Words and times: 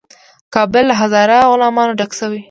کابل 0.53 0.83
له 0.89 0.95
هزاره 1.01 1.37
غلامانو 1.51 1.97
ډک 1.99 2.11
شو. 2.17 2.29